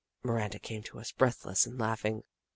Miranda 0.23 0.57
came 0.57 0.81
to 0.81 0.97
us, 0.97 1.11
breathless 1.11 1.67
and 1.67 1.77
laugh 1.79 2.03
ing. 2.05 2.23